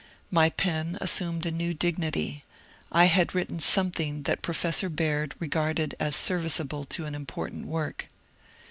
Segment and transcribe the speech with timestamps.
[0.31, 2.43] My pen assumed a new dignity:
[2.91, 7.67] I had written something that Pro* f essor Baird regarded as serviceable to an important
[7.67, 8.09] work.